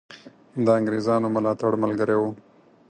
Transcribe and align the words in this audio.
د 0.65 0.67
انګرېزانو 0.77 1.27
ملاتړ 1.35 1.71
ملګری 1.83 2.15
وو. 2.19 2.29